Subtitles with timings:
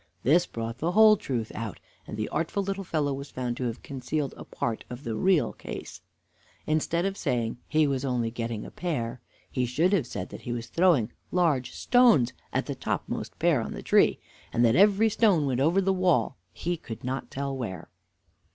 [0.23, 3.83] This brought the whole truth out, and the artful little fellow was found to have
[3.83, 6.01] concealed a part of the real case.
[6.65, 10.51] Instead of saying "he was only getting a pear," he should have said that he
[10.51, 14.17] was throwing large stones at the topmost pear on the tree,
[14.51, 17.91] and that every stone went over the wall, he could not tell where.